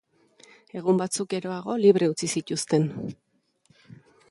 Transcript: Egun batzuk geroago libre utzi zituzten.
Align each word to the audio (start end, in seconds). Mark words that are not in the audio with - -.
Egun 0.79 1.01
batzuk 1.01 1.29
geroago 1.33 1.77
libre 1.83 2.09
utzi 2.15 2.31
zituzten. 2.39 2.91